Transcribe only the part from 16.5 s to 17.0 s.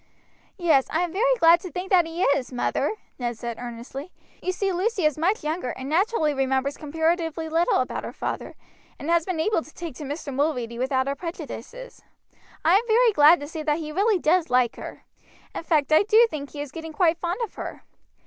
is getting